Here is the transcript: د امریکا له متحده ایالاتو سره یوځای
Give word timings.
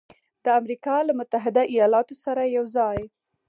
د 0.43 0.45
امریکا 0.59 0.95
له 1.07 1.13
متحده 1.19 1.63
ایالاتو 1.73 2.15
سره 2.23 2.41
یوځای 2.57 2.99